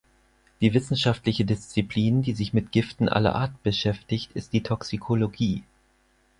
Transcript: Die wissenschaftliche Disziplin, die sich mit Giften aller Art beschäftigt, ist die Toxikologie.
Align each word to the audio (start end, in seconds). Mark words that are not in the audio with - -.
Die 0.61 0.73
wissenschaftliche 0.73 1.45
Disziplin, 1.45 2.23
die 2.23 2.33
sich 2.33 2.53
mit 2.53 2.71
Giften 2.71 3.07
aller 3.07 3.35
Art 3.35 3.61
beschäftigt, 3.61 4.31
ist 4.35 4.51
die 4.51 4.63
Toxikologie. 4.63 5.61